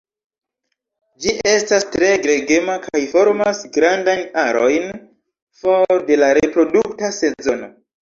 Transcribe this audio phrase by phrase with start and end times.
[1.25, 4.93] Ĝi estas tre gregema, kaj formas grandajn arojn
[5.63, 7.75] for de la reprodukta sezono.